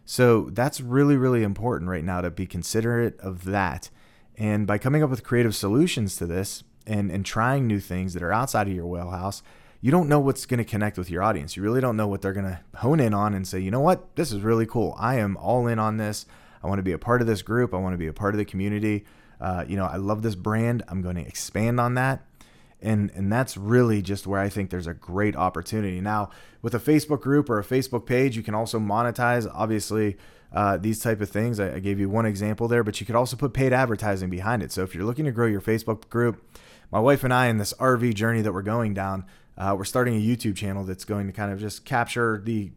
So 0.04 0.48
that's 0.50 0.80
really, 0.80 1.16
really 1.16 1.42
important 1.42 1.90
right 1.90 2.04
now 2.04 2.20
to 2.22 2.30
be 2.30 2.46
considerate 2.46 3.18
of 3.20 3.44
that. 3.44 3.90
And 4.36 4.66
by 4.66 4.78
coming 4.78 5.02
up 5.02 5.10
with 5.10 5.24
creative 5.24 5.54
solutions 5.54 6.16
to 6.16 6.26
this 6.26 6.64
and, 6.86 7.10
and 7.10 7.26
trying 7.26 7.66
new 7.66 7.80
things 7.80 8.14
that 8.14 8.22
are 8.22 8.32
outside 8.32 8.68
of 8.68 8.72
your 8.72 8.86
wheelhouse, 8.86 9.42
you 9.80 9.90
don't 9.90 10.08
know 10.08 10.18
what's 10.18 10.46
going 10.46 10.58
to 10.58 10.64
connect 10.64 10.96
with 10.98 11.10
your 11.10 11.22
audience. 11.22 11.56
You 11.56 11.62
really 11.62 11.80
don't 11.80 11.96
know 11.96 12.08
what 12.08 12.22
they're 12.22 12.32
going 12.32 12.46
to 12.46 12.60
hone 12.76 13.00
in 13.00 13.14
on 13.14 13.34
and 13.34 13.46
say, 13.46 13.60
you 13.60 13.70
know 13.70 13.80
what, 13.80 14.16
this 14.16 14.32
is 14.32 14.40
really 14.40 14.66
cool. 14.66 14.94
I 14.98 15.16
am 15.16 15.36
all 15.36 15.66
in 15.66 15.78
on 15.78 15.98
this. 15.98 16.26
I 16.62 16.66
want 16.66 16.78
to 16.78 16.84
be 16.84 16.92
a 16.92 16.98
part 16.98 17.20
of 17.20 17.26
this 17.26 17.42
group. 17.42 17.74
I 17.74 17.76
want 17.76 17.94
to 17.94 17.98
be 17.98 18.08
a 18.08 18.12
part 18.12 18.34
of 18.34 18.38
the 18.38 18.44
community. 18.44 19.04
Uh, 19.40 19.64
you 19.68 19.76
know, 19.76 19.84
I 19.84 19.96
love 19.96 20.22
this 20.22 20.34
brand. 20.34 20.82
I'm 20.88 21.02
going 21.02 21.16
to 21.16 21.26
expand 21.26 21.78
on 21.78 21.94
that. 21.94 22.24
And, 22.80 23.10
and 23.14 23.32
that's 23.32 23.56
really 23.56 24.02
just 24.02 24.26
where 24.26 24.40
I 24.40 24.48
think 24.48 24.70
there's 24.70 24.86
a 24.86 24.94
great 24.94 25.34
opportunity. 25.34 26.00
Now, 26.00 26.30
with 26.62 26.74
a 26.74 26.78
Facebook 26.78 27.20
group 27.20 27.50
or 27.50 27.58
a 27.58 27.64
Facebook 27.64 28.06
page, 28.06 28.36
you 28.36 28.42
can 28.42 28.54
also 28.54 28.78
monetize, 28.78 29.50
obviously, 29.52 30.16
uh, 30.52 30.76
these 30.76 31.00
type 31.00 31.20
of 31.20 31.28
things. 31.28 31.58
I, 31.60 31.74
I 31.74 31.78
gave 31.80 31.98
you 31.98 32.08
one 32.08 32.24
example 32.24 32.68
there, 32.68 32.84
but 32.84 33.00
you 33.00 33.06
could 33.06 33.16
also 33.16 33.36
put 33.36 33.52
paid 33.52 33.72
advertising 33.72 34.30
behind 34.30 34.62
it. 34.62 34.72
So 34.72 34.82
if 34.82 34.94
you're 34.94 35.04
looking 35.04 35.24
to 35.24 35.32
grow 35.32 35.46
your 35.46 35.60
Facebook 35.60 36.08
group, 36.08 36.42
my 36.90 37.00
wife 37.00 37.24
and 37.24 37.34
I 37.34 37.46
in 37.48 37.58
this 37.58 37.72
RV 37.74 38.14
journey 38.14 38.40
that 38.42 38.52
we're 38.52 38.62
going 38.62 38.94
down, 38.94 39.24
uh, 39.56 39.74
we're 39.76 39.84
starting 39.84 40.14
a 40.14 40.20
YouTube 40.20 40.56
channel 40.56 40.84
that's 40.84 41.04
going 41.04 41.26
to 41.26 41.32
kind 41.32 41.52
of 41.52 41.58
just 41.58 41.84
capture 41.84 42.40
the 42.42 42.70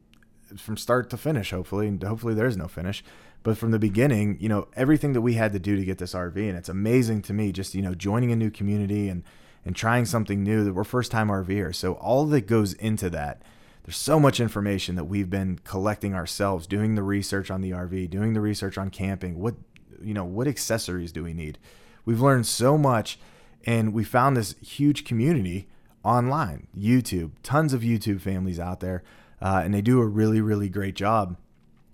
from 0.57 0.75
start 0.75 1.09
to 1.11 1.17
finish, 1.17 1.51
hopefully, 1.51 1.87
and 1.87 2.03
hopefully 2.03 2.33
there's 2.33 2.57
no 2.57 2.67
finish. 2.67 3.03
But 3.43 3.57
from 3.57 3.71
the 3.71 3.79
beginning, 3.79 4.37
you 4.39 4.49
know, 4.49 4.67
everything 4.75 5.13
that 5.13 5.21
we 5.21 5.35
had 5.35 5.53
to 5.53 5.59
do 5.59 5.77
to 5.77 5.85
get 5.85 5.97
this 5.97 6.13
RV, 6.13 6.35
and 6.35 6.57
it's 6.57 6.67
amazing 6.67 7.21
to 7.23 7.33
me, 7.33 7.51
just 7.51 7.73
you 7.73 7.81
know, 7.81 7.95
joining 7.95 8.31
a 8.31 8.35
new 8.35 8.51
community 8.51 9.07
and 9.07 9.23
and 9.65 9.75
trying 9.75 10.05
something 10.05 10.43
new. 10.43 10.63
That 10.63 10.73
we're 10.73 10.83
first 10.83 11.11
time 11.11 11.29
RVers, 11.29 11.75
so 11.75 11.93
all 11.93 12.25
that 12.27 12.47
goes 12.47 12.73
into 12.73 13.09
that. 13.11 13.41
There's 13.83 13.97
so 13.97 14.19
much 14.19 14.39
information 14.39 14.95
that 14.95 15.05
we've 15.05 15.29
been 15.29 15.59
collecting 15.63 16.13
ourselves, 16.13 16.67
doing 16.67 16.95
the 16.95 17.03
research 17.03 17.49
on 17.49 17.61
the 17.61 17.71
RV, 17.71 18.09
doing 18.09 18.33
the 18.33 18.41
research 18.41 18.77
on 18.77 18.89
camping. 18.89 19.39
What 19.39 19.55
you 20.01 20.13
know, 20.13 20.25
what 20.25 20.47
accessories 20.47 21.11
do 21.11 21.23
we 21.23 21.33
need? 21.33 21.57
We've 22.05 22.21
learned 22.21 22.47
so 22.47 22.77
much, 22.77 23.19
and 23.65 23.93
we 23.93 24.03
found 24.03 24.35
this 24.35 24.55
huge 24.61 25.05
community 25.05 25.67
online, 26.03 26.67
YouTube, 26.77 27.31
tons 27.43 27.73
of 27.73 27.81
YouTube 27.81 28.21
families 28.21 28.59
out 28.59 28.79
there, 28.79 29.03
uh, 29.41 29.61
and 29.63 29.73
they 29.73 29.81
do 29.81 30.01
a 30.01 30.07
really, 30.07 30.41
really 30.41 30.69
great 30.69 30.95
job 30.95 31.37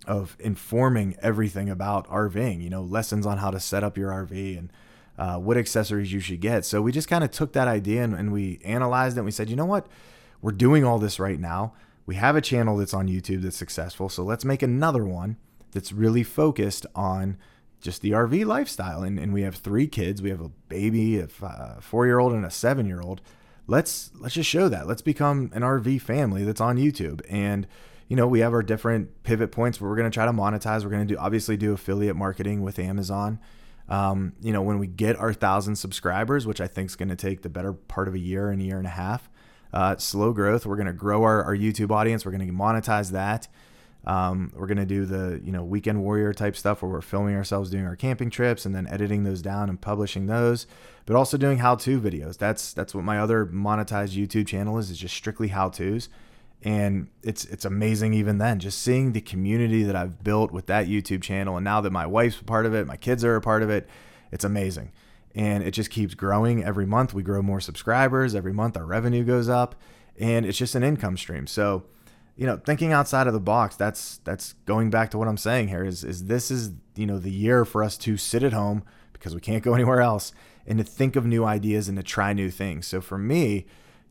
of 0.06 0.36
informing 0.40 1.16
everything 1.20 1.68
about 1.68 2.08
RVing. 2.08 2.62
You 2.62 2.70
know, 2.70 2.82
lessons 2.82 3.26
on 3.26 3.38
how 3.38 3.50
to 3.50 3.60
set 3.60 3.84
up 3.84 3.98
your 3.98 4.10
RV 4.10 4.58
and 4.58 4.72
uh, 5.18 5.36
what 5.36 5.56
accessories 5.56 6.12
you 6.12 6.20
should 6.20 6.40
get. 6.40 6.64
So 6.64 6.80
we 6.80 6.92
just 6.92 7.08
kind 7.08 7.24
of 7.24 7.30
took 7.30 7.52
that 7.52 7.68
idea 7.68 8.02
and, 8.02 8.14
and 8.14 8.32
we 8.32 8.60
analyzed 8.64 9.16
it. 9.16 9.20
and 9.20 9.24
We 9.26 9.32
said, 9.32 9.50
you 9.50 9.56
know 9.56 9.66
what, 9.66 9.86
we're 10.40 10.52
doing 10.52 10.84
all 10.84 10.98
this 10.98 11.18
right 11.18 11.40
now. 11.40 11.74
We 12.06 12.14
have 12.14 12.36
a 12.36 12.40
channel 12.40 12.76
that's 12.76 12.94
on 12.94 13.08
YouTube 13.08 13.42
that's 13.42 13.56
successful, 13.56 14.08
so 14.08 14.22
let's 14.22 14.44
make 14.44 14.62
another 14.62 15.04
one 15.04 15.36
that's 15.72 15.92
really 15.92 16.22
focused 16.22 16.86
on 16.94 17.36
just 17.80 18.00
the 18.00 18.12
RV 18.12 18.46
lifestyle. 18.46 19.02
And, 19.02 19.18
and 19.18 19.32
we 19.32 19.42
have 19.42 19.56
three 19.56 19.86
kids. 19.86 20.22
We 20.22 20.30
have 20.30 20.40
a 20.40 20.48
baby, 20.68 21.18
a 21.20 21.28
four 21.80 22.06
year 22.06 22.18
old, 22.18 22.32
and 22.32 22.46
a 22.46 22.50
seven 22.50 22.86
year 22.86 23.00
old 23.00 23.20
let's 23.68 24.10
let's 24.18 24.34
just 24.34 24.50
show 24.50 24.68
that. 24.68 24.88
Let's 24.88 25.02
become 25.02 25.50
an 25.54 25.62
RV 25.62 26.00
family 26.00 26.42
that's 26.42 26.60
on 26.60 26.76
YouTube. 26.76 27.20
And 27.30 27.68
you 28.08 28.16
know, 28.16 28.26
we 28.26 28.40
have 28.40 28.54
our 28.54 28.62
different 28.62 29.22
pivot 29.22 29.52
points 29.52 29.80
where 29.80 29.88
we're 29.88 29.96
going 29.96 30.10
to 30.10 30.14
try 30.14 30.24
to 30.24 30.32
monetize. 30.32 30.82
We're 30.82 30.90
going 30.90 31.06
to 31.06 31.14
do 31.14 31.20
obviously 31.20 31.56
do 31.56 31.72
affiliate 31.72 32.16
marketing 32.16 32.62
with 32.62 32.78
Amazon. 32.78 33.38
Um, 33.88 34.34
you 34.40 34.52
know, 34.52 34.62
when 34.62 34.78
we 34.78 34.86
get 34.86 35.16
our 35.16 35.32
thousand 35.32 35.76
subscribers, 35.76 36.46
which 36.46 36.60
I 36.60 36.66
think 36.66 36.90
is 36.90 36.96
going 36.96 37.08
to 37.08 37.16
take 37.16 37.42
the 37.42 37.48
better 37.48 37.72
part 37.72 38.08
of 38.08 38.14
a 38.14 38.18
year 38.18 38.50
and 38.50 38.60
a 38.60 38.64
year 38.64 38.78
and 38.78 38.86
a 38.86 38.90
half, 38.90 39.30
uh, 39.72 39.96
slow 39.96 40.32
growth. 40.32 40.66
We're 40.66 40.76
going 40.76 40.86
to 40.86 40.92
grow 40.92 41.22
our, 41.22 41.42
our 41.42 41.56
YouTube 41.56 41.90
audience. 41.90 42.24
We're 42.24 42.32
going 42.32 42.46
to 42.46 42.52
monetize 42.52 43.12
that. 43.12 43.48
Um, 44.06 44.52
we're 44.54 44.66
going 44.66 44.78
to 44.78 44.86
do 44.86 45.04
the 45.04 45.40
you 45.44 45.52
know 45.52 45.64
weekend 45.64 46.02
warrior 46.02 46.32
type 46.32 46.56
stuff 46.56 46.80
where 46.80 46.90
we're 46.90 47.00
filming 47.02 47.34
ourselves 47.34 47.68
doing 47.68 47.84
our 47.84 47.96
camping 47.96 48.30
trips 48.30 48.64
and 48.64 48.74
then 48.74 48.86
editing 48.86 49.24
those 49.24 49.42
down 49.42 49.68
and 49.68 49.80
publishing 49.80 50.26
those, 50.26 50.66
but 51.04 51.16
also 51.16 51.36
doing 51.36 51.58
how-to 51.58 52.00
videos. 52.00 52.38
That's 52.38 52.72
that's 52.72 52.94
what 52.94 53.04
my 53.04 53.18
other 53.18 53.44
monetized 53.44 54.16
YouTube 54.16 54.46
channel 54.46 54.78
is. 54.78 54.90
Is 54.90 54.98
just 54.98 55.14
strictly 55.14 55.48
how-tos, 55.48 56.08
and 56.62 57.08
it's 57.22 57.44
it's 57.46 57.64
amazing 57.64 58.14
even 58.14 58.38
then 58.38 58.58
just 58.58 58.80
seeing 58.80 59.12
the 59.12 59.20
community 59.20 59.82
that 59.84 59.94
I've 59.94 60.24
built 60.24 60.52
with 60.52 60.66
that 60.66 60.86
YouTube 60.86 61.22
channel, 61.22 61.56
and 61.56 61.64
now 61.64 61.80
that 61.80 61.92
my 61.92 62.06
wife's 62.06 62.40
a 62.40 62.44
part 62.44 62.66
of 62.66 62.74
it, 62.74 62.86
my 62.86 62.96
kids 62.96 63.24
are 63.24 63.36
a 63.36 63.40
part 63.40 63.62
of 63.62 63.70
it, 63.70 63.88
it's 64.32 64.44
amazing, 64.44 64.92
and 65.34 65.62
it 65.62 65.70
just 65.72 65.90
keeps 65.90 66.14
growing 66.14 66.64
every 66.64 66.86
month. 66.86 67.14
We 67.14 67.22
grow 67.22 67.42
more 67.42 67.60
subscribers 67.60 68.34
every 68.34 68.52
month. 68.52 68.76
Our 68.76 68.86
revenue 68.86 69.24
goes 69.24 69.48
up, 69.48 69.74
and 70.18 70.44
it's 70.44 70.58
just 70.58 70.74
an 70.74 70.82
income 70.82 71.16
stream. 71.16 71.46
So 71.46 71.84
you 72.38 72.46
know, 72.46 72.56
thinking 72.56 72.92
outside 72.92 73.26
of 73.26 73.32
the 73.32 73.40
box, 73.40 73.74
that's 73.74 74.18
that's 74.18 74.52
going 74.64 74.90
back 74.90 75.10
to 75.10 75.18
what 75.18 75.26
I'm 75.26 75.36
saying 75.36 75.68
here 75.68 75.84
is 75.84 76.04
is 76.04 76.26
this 76.26 76.52
is, 76.52 76.70
you 76.94 77.04
know, 77.04 77.18
the 77.18 77.32
year 77.32 77.64
for 77.64 77.82
us 77.82 77.98
to 77.98 78.16
sit 78.16 78.44
at 78.44 78.52
home 78.52 78.84
because 79.12 79.34
we 79.34 79.40
can't 79.40 79.62
go 79.62 79.74
anywhere 79.74 80.00
else 80.00 80.32
and 80.64 80.78
to 80.78 80.84
think 80.84 81.16
of 81.16 81.26
new 81.26 81.44
ideas 81.44 81.88
and 81.88 81.96
to 81.96 82.02
try 82.04 82.32
new 82.32 82.48
things. 82.48 82.86
So 82.86 83.00
for 83.00 83.18
me, 83.18 83.66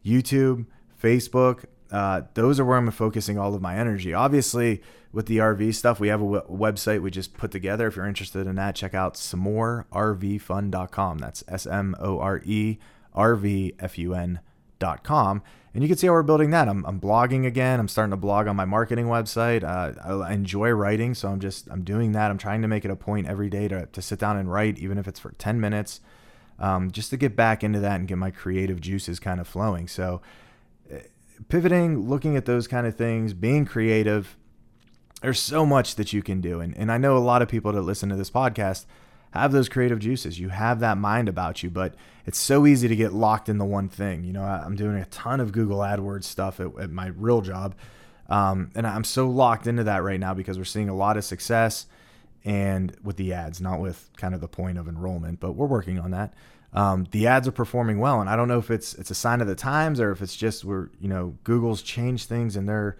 YouTube, 0.06 0.66
Facebook, 1.02 1.64
uh, 1.92 2.22
those 2.34 2.60
are 2.60 2.66
where 2.66 2.78
I'm 2.78 2.90
focusing 2.92 3.38
all 3.38 3.54
of 3.54 3.62
my 3.62 3.78
energy. 3.78 4.14
Obviously, 4.14 4.82
with 5.12 5.28
the 5.28 5.38
RV 5.38 5.76
stuff, 5.76 6.00
we 6.00 6.08
have 6.10 6.22
a 6.22 6.40
w- 6.40 6.44
website 6.50 7.02
we 7.02 7.12
just 7.12 7.38
put 7.38 7.52
together. 7.52 7.88
If 7.88 7.96
you're 7.96 8.06
interested 8.06 8.48
in 8.48 8.56
that, 8.56 8.76
check 8.76 8.94
out 8.94 9.14
smorervfun.com. 9.16 11.18
That's 11.18 11.44
S 11.48 11.66
M 11.68 11.96
O 12.00 12.20
R 12.20 12.42
E 12.46 12.78
R 13.14 13.36
V 13.36 13.74
F 13.80 13.98
U 13.98 14.14
N.com 14.14 15.42
and 15.78 15.84
you 15.84 15.90
can 15.90 15.98
see 16.00 16.08
how 16.08 16.14
we're 16.14 16.24
building 16.24 16.50
that. 16.50 16.68
I'm, 16.68 16.84
I'm 16.88 17.00
blogging 17.00 17.46
again. 17.46 17.80
I'm 17.80 17.88
starting 17.88 18.10
to 18.10 18.18
blog 18.18 18.48
on 18.48 18.56
my 18.56 18.66
marketing 18.66 19.06
website. 19.06 19.64
Uh, 19.64 20.24
I 20.24 20.34
enjoy 20.34 20.72
writing, 20.72 21.14
so 21.14 21.30
I'm 21.30 21.40
just 21.40 21.70
I'm 21.70 21.84
doing 21.84 22.14
that. 22.14 22.32
I'm 22.32 22.40
trying 22.40 22.64
to 22.64 22.68
make 22.68 22.84
it 22.84 22.90
a 22.90 22.96
point 22.96 23.28
every 23.28 23.48
day 23.48 23.68
to, 23.68 23.86
to 23.86 24.02
sit 24.02 24.18
down 24.18 24.38
and 24.38 24.52
write, 24.52 24.80
even 24.80 24.98
if 24.98 25.08
it's 25.08 25.20
for 25.20 25.34
10 25.34 25.60
minutes, 25.60 26.02
um, 26.58 26.90
just 26.90 27.12
to 27.12 27.18
get 27.18 27.36
back 27.36 27.64
into 27.64 27.80
that 27.80 28.00
and 28.00 28.08
get 28.08 28.18
my 28.18 28.32
creative 28.32 28.82
juices 28.82 29.20
kind 29.20 29.40
of 29.40 29.48
flowing. 29.48 29.88
So 29.88 30.20
pivoting, 31.50 32.08
looking 32.08 32.36
at 32.36 32.46
those 32.46 32.68
kind 32.68 32.88
of 32.88 32.96
things, 32.96 33.34
being 33.34 33.66
creative. 33.66 34.38
There's 35.22 35.40
so 35.40 35.66
much 35.66 35.96
that 35.96 36.14
you 36.14 36.22
can 36.22 36.42
do, 36.42 36.60
and 36.60 36.78
and 36.78 36.92
I 36.92 36.98
know 36.98 37.18
a 37.18 37.20
lot 37.20 37.42
of 37.42 37.48
people 37.48 37.72
that 37.74 37.82
listen 37.82 38.10
to 38.10 38.16
this 38.16 38.30
podcast 38.30 38.86
have 39.32 39.52
those 39.52 39.70
creative 39.70 40.00
juices. 40.00 40.40
You 40.40 40.50
have 40.50 40.80
that 40.80 40.98
mind 40.98 41.28
about 41.28 41.64
you, 41.64 41.70
but 41.70 41.96
it's 42.26 42.38
so 42.38 42.66
easy 42.66 42.88
to 42.88 42.96
get 42.96 43.14
locked 43.14 43.50
in 43.50 43.58
the 43.58 43.66
one 43.66 43.90
thing. 43.90 44.24
You 44.24 44.34
know, 44.34 44.44
I'm 44.44 44.76
doing 44.76 44.98
a 44.98 45.06
ton 45.06 45.40
of 45.40 45.52
Google 45.52 45.80
AdWords 45.80 46.24
stuff 46.24 46.60
at, 46.60 46.68
at 46.80 46.92
my 46.92 47.08
real 47.08 47.42
job. 47.42 47.76
Um, 48.30 48.72
and 48.76 48.86
I'm 48.86 49.04
so 49.04 49.30
locked 49.30 49.68
into 49.68 49.86
that 49.86 50.04
right 50.04 50.20
now 50.20 50.34
because 50.34 50.58
we're 50.58 50.66
seeing 50.66 50.90
a 50.90 50.96
lot 50.96 51.18
of 51.18 51.24
success 51.24 51.86
and 52.44 52.96
with 53.04 53.18
the 53.18 53.34
ads, 53.34 53.62
not 53.62 53.80
with 53.80 54.10
kind 54.18 54.34
of 54.34 54.42
the 54.42 54.48
point 54.48 54.78
of 54.78 54.88
enrollment, 54.88 55.40
but 55.40 55.54
we're 55.54 55.68
working 55.68 56.00
on 56.00 56.12
that. 56.12 56.34
Um, 56.74 57.08
the 57.12 57.28
ads 57.28 57.48
are 57.48 57.54
performing 57.54 58.00
well, 58.00 58.20
and 58.20 58.30
I 58.30 58.36
don't 58.36 58.48
know 58.48 58.60
if 58.60 58.70
it's 58.70 58.94
it's 58.96 59.12
a 59.12 59.16
sign 59.16 59.42
of 59.42 59.48
the 59.48 59.56
times 59.56 60.00
or 60.00 60.12
if 60.12 60.22
it's 60.22 60.36
just 60.36 60.66
we're 60.66 60.90
you 61.00 61.08
know 61.08 61.38
Google's 61.44 61.82
changed 61.82 62.28
things 62.28 62.56
in 62.56 62.66
their 62.66 62.98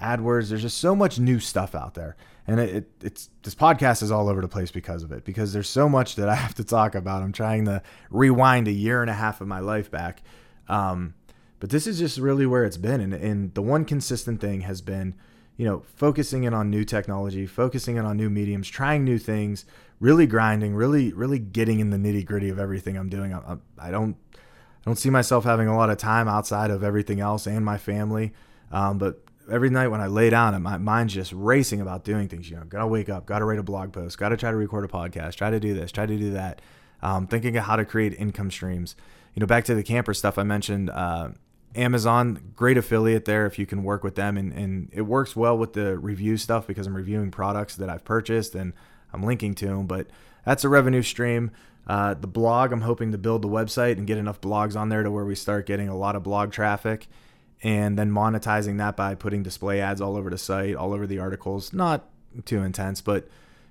AdWords. 0.00 0.48
There's 0.48 0.62
just 0.62 0.78
so 0.78 0.94
much 0.94 1.18
new 1.18 1.40
stuff 1.40 1.74
out 1.74 1.94
there, 1.94 2.16
and 2.46 2.60
it, 2.60 2.76
it, 2.76 2.90
it's 3.02 3.30
this 3.42 3.54
podcast 3.54 4.02
is 4.02 4.10
all 4.10 4.28
over 4.28 4.42
the 4.42 4.48
place 4.48 4.70
because 4.70 5.02
of 5.02 5.12
it 5.12 5.24
because 5.24 5.52
there's 5.52 5.68
so 5.68 5.88
much 5.88 6.16
that 6.16 6.28
i 6.28 6.34
have 6.34 6.54
to 6.56 6.64
talk 6.64 6.94
about. 6.94 7.22
I'm 7.22 7.32
trying 7.32 7.64
to 7.64 7.82
rewind 8.10 8.68
a 8.68 8.72
year 8.72 9.00
and 9.00 9.10
a 9.10 9.14
half 9.14 9.40
of 9.40 9.48
my 9.48 9.60
life 9.60 9.90
back. 9.90 10.22
Um, 10.68 11.14
but 11.58 11.70
this 11.70 11.86
is 11.86 11.98
just 11.98 12.18
really 12.18 12.46
where 12.46 12.64
it's 12.64 12.76
been. 12.76 13.00
And, 13.00 13.14
and 13.14 13.54
the 13.54 13.62
one 13.62 13.84
consistent 13.84 14.40
thing 14.40 14.62
has 14.62 14.80
been 14.80 15.14
you 15.56 15.64
know 15.64 15.82
focusing 15.94 16.44
in 16.44 16.54
on 16.54 16.70
new 16.70 16.84
technology 16.84 17.46
focusing 17.46 17.96
in 17.96 18.04
on 18.04 18.16
new 18.16 18.30
mediums 18.30 18.68
trying 18.68 19.04
new 19.04 19.18
things 19.18 19.64
really 20.00 20.26
grinding 20.26 20.74
really 20.74 21.12
really 21.12 21.38
getting 21.38 21.80
in 21.80 21.90
the 21.90 21.96
nitty 21.96 22.24
gritty 22.24 22.48
of 22.48 22.58
everything 22.58 22.96
i'm 22.96 23.08
doing 23.08 23.32
I, 23.32 23.56
I, 23.78 23.90
don't 23.90 24.16
i 24.34 24.84
don't 24.84 24.96
see 24.96 25.10
myself 25.10 25.44
having 25.44 25.68
a 25.68 25.76
lot 25.76 25.90
of 25.90 25.98
time 25.98 26.28
outside 26.28 26.70
of 26.70 26.84
everything 26.84 27.20
else 27.20 27.46
and 27.46 27.64
my 27.64 27.78
family 27.78 28.32
um, 28.72 28.98
but 28.98 29.22
every 29.50 29.70
night 29.70 29.88
when 29.88 30.00
I 30.00 30.06
lay 30.06 30.30
down 30.30 30.60
my 30.62 30.78
mind's 30.78 31.14
just 31.14 31.32
racing 31.32 31.80
about 31.80 32.04
doing 32.04 32.28
things, 32.28 32.50
you 32.50 32.56
know, 32.56 32.64
gotta 32.64 32.86
wake 32.86 33.08
up, 33.08 33.26
gotta 33.26 33.44
write 33.44 33.58
a 33.58 33.62
blog 33.62 33.92
post, 33.92 34.18
gotta 34.18 34.36
try 34.36 34.50
to 34.50 34.56
record 34.56 34.84
a 34.84 34.88
podcast, 34.88 35.34
try 35.36 35.50
to 35.50 35.60
do 35.60 35.74
this, 35.74 35.92
try 35.92 36.06
to 36.06 36.16
do 36.16 36.32
that. 36.32 36.60
Um, 37.02 37.26
thinking 37.26 37.56
of 37.56 37.64
how 37.64 37.76
to 37.76 37.84
create 37.84 38.14
income 38.14 38.50
streams. 38.50 38.96
You 39.34 39.40
know, 39.40 39.46
back 39.46 39.64
to 39.66 39.74
the 39.74 39.82
camper 39.82 40.14
stuff 40.14 40.38
I 40.38 40.44
mentioned, 40.44 40.88
uh, 40.90 41.28
Amazon, 41.74 42.52
great 42.54 42.78
affiliate 42.78 43.24
there 43.24 43.46
if 43.46 43.58
you 43.58 43.66
can 43.66 43.82
work 43.82 44.02
with 44.02 44.14
them. 44.14 44.36
And, 44.36 44.52
and 44.52 44.88
it 44.92 45.02
works 45.02 45.36
well 45.36 45.58
with 45.58 45.74
the 45.74 45.98
review 45.98 46.36
stuff 46.36 46.66
because 46.66 46.86
I'm 46.86 46.96
reviewing 46.96 47.30
products 47.30 47.76
that 47.76 47.88
I've 47.88 48.04
purchased 48.04 48.54
and 48.54 48.72
I'm 49.12 49.22
linking 49.22 49.54
to 49.56 49.66
them. 49.66 49.86
But 49.86 50.08
that's 50.44 50.64
a 50.64 50.68
revenue 50.68 51.02
stream. 51.02 51.50
Uh, 51.86 52.14
the 52.14 52.26
blog, 52.26 52.72
I'm 52.72 52.80
hoping 52.80 53.12
to 53.12 53.18
build 53.18 53.42
the 53.42 53.48
website 53.48 53.92
and 53.92 54.06
get 54.06 54.18
enough 54.18 54.40
blogs 54.40 54.76
on 54.76 54.88
there 54.88 55.02
to 55.02 55.10
where 55.10 55.24
we 55.24 55.34
start 55.34 55.66
getting 55.66 55.88
a 55.88 55.96
lot 55.96 56.16
of 56.16 56.22
blog 56.22 56.50
traffic 56.50 57.06
and 57.62 57.98
then 57.98 58.10
monetizing 58.10 58.78
that 58.78 58.96
by 58.96 59.14
putting 59.14 59.42
display 59.42 59.80
ads 59.80 60.00
all 60.00 60.16
over 60.16 60.28
the 60.28 60.38
site, 60.38 60.74
all 60.74 60.92
over 60.92 61.06
the 61.06 61.18
articles. 61.18 61.72
Not 61.72 62.08
too 62.44 62.62
intense, 62.62 63.00
but 63.00 63.28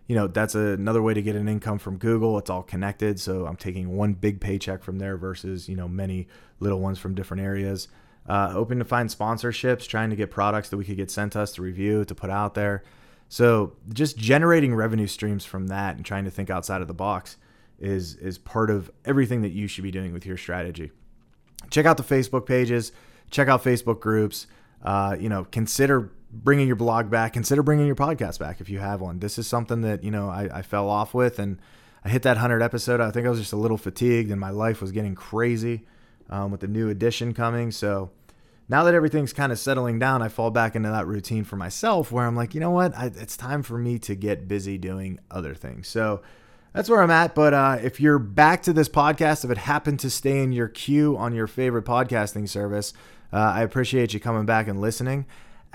you 0.08 0.16
know 0.16 0.28
that's 0.28 0.56
another 0.56 1.02
way 1.02 1.14
to 1.14 1.22
get 1.22 1.36
an 1.36 1.48
income 1.48 1.80
from 1.80 1.98
Google. 1.98 2.38
It's 2.38 2.50
all 2.50 2.64
connected, 2.64 3.20
so 3.20 3.46
I'm 3.46 3.56
taking 3.56 3.96
one 3.96 4.14
big 4.14 4.40
paycheck 4.40 4.84
from 4.84 5.00
there 5.00 5.18
versus 5.18 5.68
you 5.68 5.76
know 5.76 5.88
many 5.88 6.28
little 6.60 6.80
ones 6.80 7.00
from 7.00 7.16
different 7.16 7.44
areas. 7.44 7.88
Uh, 8.28 8.50
hoping 8.50 8.80
to 8.80 8.86
find 8.86 9.10
sponsorships, 9.10 9.88
trying 9.88 10.10
to 10.10 10.16
get 10.16 10.32
products 10.32 10.70
that 10.70 10.78
we 10.78 10.86
could 10.86 10.98
get 10.98 11.12
sent 11.12 11.34
to 11.34 11.40
us 11.40 11.54
to 11.54 11.62
review 11.62 12.04
to 12.06 12.16
put 12.16 12.30
out 12.30 12.56
there. 12.56 12.84
So 13.30 13.74
just 13.94 14.18
generating 14.18 14.74
revenue 14.74 15.08
streams 15.08 15.46
from 15.46 15.68
that 15.68 15.96
and 15.96 16.06
trying 16.06 16.26
to 16.26 16.32
think 16.32 16.50
outside 16.50 16.82
of 16.82 16.88
the 16.88 16.94
box 16.94 17.38
is 17.80 18.16
is 18.16 18.38
part 18.38 18.70
of 18.70 18.92
everything 19.04 19.42
that 19.42 19.52
you 19.52 19.68
should 19.68 19.84
be 19.84 19.92
doing 19.92 20.14
with 20.14 20.26
your 20.26 20.38
strategy. 20.38 20.92
Check 21.70 21.86
out 21.86 21.98
the 21.98 22.04
Facebook 22.04 22.46
pages 22.46 22.92
check 23.32 23.48
out 23.48 23.64
Facebook 23.64 24.00
groups. 24.00 24.48
Uh, 24.82 25.16
you 25.20 25.30
know, 25.30 25.46
consider 25.46 26.12
bringing 26.44 26.68
your 26.68 26.76
blog 26.76 27.10
back. 27.10 27.34
Consider 27.34 27.64
bringing 27.64 27.88
your 27.88 27.96
podcast 27.96 28.40
back 28.40 28.62
if 28.62 28.70
you 28.70 28.80
have 28.80 29.02
one. 29.02 29.20
This 29.20 29.38
is 29.38 29.48
something 29.48 29.82
that 29.82 30.04
you 30.04 30.12
know 30.12 30.30
I, 30.30 30.50
I 30.60 30.62
fell 30.62 30.90
off 30.90 31.14
with, 31.14 31.40
and 31.40 31.60
I 32.04 32.10
hit 32.10 32.24
that 32.24 32.38
hundred 32.38 32.62
episode. 32.62 33.02
I 33.02 33.12
think 33.12 33.26
I 33.26 33.30
was 33.30 33.40
just 33.40 33.54
a 33.54 33.58
little 33.58 33.78
fatigued, 33.78 34.32
and 34.32 34.40
my 34.40 34.52
life 34.52 34.82
was 34.82 34.92
getting 34.92 35.16
crazy 35.16 35.86
um, 36.30 36.52
with 36.52 36.62
the 36.62 36.68
new 36.68 36.90
edition 36.90 37.34
coming. 37.34 37.72
So 37.72 38.12
now 38.68 38.84
that 38.84 38.94
everything's 38.94 39.34
kind 39.34 39.52
of 39.52 39.60
settling 39.60 40.00
down, 40.00 40.22
I 40.22 40.28
fall 40.28 40.52
back 40.52 40.76
into 40.76 40.90
that 40.90 41.08
routine 41.08 41.44
for 41.44 41.56
myself 41.56 42.12
where 42.12 42.26
I'm 42.26 42.36
like, 42.36 42.54
you 42.54 42.60
know 42.60 42.72
what? 42.72 42.96
I, 42.98 43.08
it's 43.08 43.38
time 43.38 43.64
for 43.64 43.78
me 43.78 44.00
to 44.00 44.16
get 44.16 44.48
busy 44.48 44.78
doing 44.78 45.20
other 45.30 45.54
things. 45.54 45.88
So 45.88 46.22
that's 46.74 46.90
where 46.90 47.02
I'm 47.02 47.12
at. 47.12 47.36
But 47.36 47.54
uh, 47.54 47.78
if 47.82 48.00
you're 48.00 48.20
back 48.20 48.64
to 48.64 48.74
this 48.74 48.90
podcast, 48.90 49.46
if 49.46 49.52
it 49.52 49.58
happened 49.60 50.00
to 50.02 50.10
stay 50.10 50.42
in 50.42 50.52
your 50.52 50.68
queue 50.68 51.16
on 51.18 51.34
your 51.34 51.48
favorite 51.48 51.86
podcasting 51.86 52.50
service, 52.50 52.94
uh, 53.32 53.38
I 53.38 53.62
appreciate 53.62 54.14
you 54.14 54.20
coming 54.20 54.46
back 54.46 54.68
and 54.68 54.82
listening. 54.82 55.26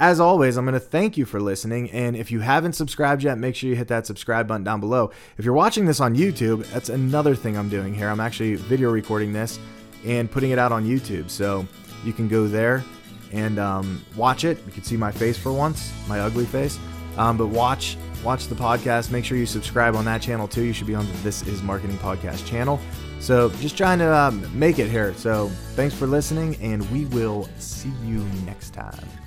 As 0.01 0.19
always, 0.19 0.57
I'm 0.57 0.65
going 0.65 0.73
to 0.73 0.81
thank 0.81 1.19
you 1.19 1.27
for 1.27 1.43
listening. 1.43 1.91
And 1.91 2.17
if 2.17 2.33
you 2.33 2.41
haven't 2.41 2.73
subscribed 2.73 3.23
yet, 3.23 3.37
make 3.37 3.55
sure 3.55 3.69
you 3.69 3.77
hit 3.77 3.89
that 3.89 4.07
subscribe 4.07 4.49
button 4.49 4.65
down 4.65 4.81
below. 4.81 5.11
If 5.37 5.45
you're 5.45 5.53
watching 5.53 5.85
this 5.85 6.01
on 6.01 6.17
YouTube, 6.17 6.65
that's 6.71 6.89
another 6.89 7.35
thing 7.35 7.55
I'm 7.55 7.69
doing 7.69 7.95
here. 7.95 8.09
I'm 8.09 8.19
actually 8.19 8.55
video 8.55 8.91
recording 8.91 9.35
this 9.35 9.59
and 10.07 10.31
putting 10.31 10.53
it 10.53 10.59
out 10.59 10.73
on 10.73 10.87
YouTube. 10.87 11.29
So 11.29 11.67
you 12.03 12.15
can 12.15 12.29
go 12.29 12.49
there 12.49 12.83
and 13.31 13.59
um, 13.59 14.03
watch 14.17 14.45
it. 14.45 14.65
You 14.65 14.73
can 14.73 14.85
see 14.85 14.97
my 14.97 15.13
face 15.13 15.37
for 15.37 15.53
once, 15.53 15.93
my 16.09 16.21
ugly 16.21 16.47
face. 16.47 16.79
Um, 17.19 17.37
but 17.37 17.49
watch 17.49 17.99
watch 18.25 18.47
the 18.47 18.55
podcast. 18.55 19.11
Make 19.11 19.27
sure 19.27 19.37
you 19.37 19.45
subscribe 19.45 19.95
on 19.97 20.07
that 20.07 20.23
channel 20.23 20.49
too. 20.49 20.63
You 20.63 20.73
should 20.73 20.87
be 20.87 20.95
on 20.95 21.07
the 21.07 21.13
This 21.19 21.43
Is 21.43 21.63
Marketing 21.63 21.99
Podcast 21.99 22.47
channel. 22.47 22.81
So 23.19 23.51
just 23.51 23.77
trying 23.77 23.99
to 23.99 24.17
um, 24.17 24.59
make 24.59 24.79
it 24.79 24.89
here. 24.89 25.13
So 25.13 25.49
thanks 25.75 25.95
for 25.95 26.07
listening, 26.07 26.57
and 26.63 26.91
we 26.91 27.05
will 27.07 27.51
see 27.59 27.93
you 28.03 28.25
next 28.47 28.71
time. 28.71 29.20